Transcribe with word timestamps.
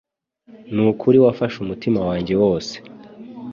Nukuri 0.73 1.17
wafashe 1.25 1.55
umutima 1.59 1.99
wanjye 2.07 2.33
wose 2.43 2.73